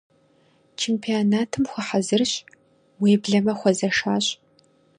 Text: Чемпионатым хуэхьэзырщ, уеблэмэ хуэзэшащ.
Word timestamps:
Чемпионатым 0.79 1.63
хуэхьэзырщ, 1.71 2.33
уеблэмэ 3.01 3.53
хуэзэшащ. 3.59 4.25